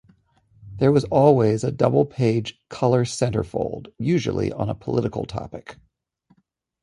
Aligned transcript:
There 0.77 0.91
was 0.91 1.03
always 1.03 1.63
a 1.63 1.71
double-page 1.71 2.59
color 2.69 3.05
centerfold, 3.05 3.89
usually 3.99 4.51
on 4.51 4.67
a 4.67 4.73
political 4.73 5.25
topic. 5.25 5.75